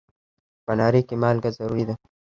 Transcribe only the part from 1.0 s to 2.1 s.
کې مالګه ضروري ده.